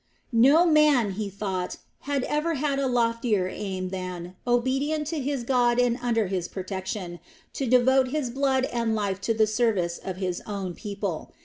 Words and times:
No 0.33 0.65
man, 0.65 1.11
he 1.11 1.29
thought, 1.29 1.77
had 2.09 2.23
ever 2.23 2.55
had 2.55 2.79
a 2.79 2.87
loftier 2.87 3.47
aim 3.47 3.89
than, 3.89 4.35
obedient 4.47 5.05
to 5.13 5.19
his 5.19 5.43
God 5.43 5.77
and 5.77 5.99
under 6.01 6.25
His 6.25 6.47
protection, 6.47 7.19
to 7.53 7.67
devote 7.67 8.07
his 8.07 8.31
blood 8.31 8.65
and 8.73 8.95
life 8.95 9.21
to 9.21 9.35
the 9.35 9.45
service 9.45 9.99
of 9.99 10.17
his 10.17 10.41
own 10.47 10.73
people. 10.73 11.35